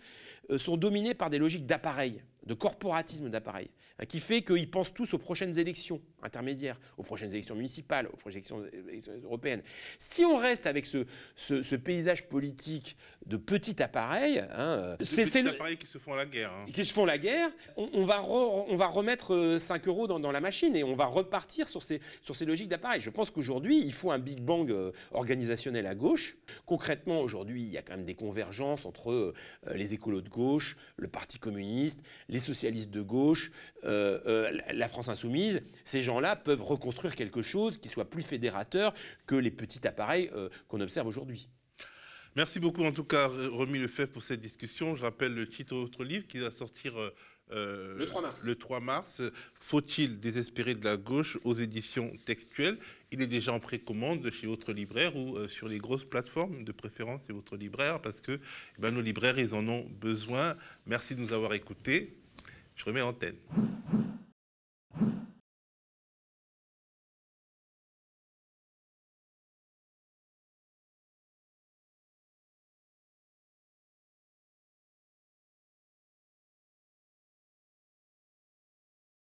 [0.50, 3.70] euh, sont dominées par des logiques d'appareil, de corporatisme d'appareil.
[4.00, 8.18] Hein, qui fait qu'ils pensent tous aux prochaines élections intermédiaires, aux prochaines élections municipales, aux
[8.18, 8.44] prochaines
[8.90, 9.62] élections, européennes.
[9.98, 15.78] Si on reste avec ce, ce, paysage politique de petits appareils, hein, c'est petits appareils
[15.78, 16.66] qui se font la guerre, hein.
[16.72, 20.32] qui se font la guerre, on, va, on va remettre 5 euh, euros dans, dans,
[20.32, 23.02] la machine et on va repartir sur ces, sur ces logiques d'appareils.
[23.02, 26.38] Je pense qu'aujourd'hui, il faut un big bang euh, organisationnel à gauche.
[26.66, 29.34] Concrètement, aujourd'hui, il y a quand même des convergences entre euh,
[29.74, 33.52] les écolos de gauche, le Parti communiste, les socialistes de gauche.
[33.89, 38.94] Euh, euh, la France insoumise, ces gens-là peuvent reconstruire quelque chose qui soit plus fédérateur
[39.26, 41.50] que les petits appareils euh, qu'on observe aujourd'hui.
[42.36, 44.96] Merci beaucoup en tout cas, Remis fait pour cette discussion.
[44.96, 46.94] Je rappelle le titre de votre livre qui va sortir
[47.50, 48.44] le 3 mars.
[48.44, 49.22] Le 3 mars.
[49.60, 52.78] Faut-il désespérer de la gauche aux éditions textuelles?
[53.12, 57.22] Il est déjà en précommande chez votre libraire ou sur les grosses plateformes de préférence
[57.26, 60.56] chez votre libraire parce que eh ben, nos libraires, ils en ont besoin.
[60.86, 62.19] Merci de nous avoir écoutés.
[62.80, 63.36] Je remets l'antenne.